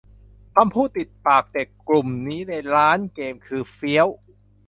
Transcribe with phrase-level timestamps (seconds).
[0.55, 4.07] คำพูดติดปากเด็กกลุ่มนี้ในร้านเกม คือ เฟี้ยว